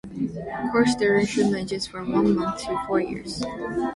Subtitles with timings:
[0.71, 3.43] Course duration ranges from one month to four years.